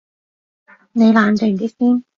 [0.93, 2.03] 你冷靜啲先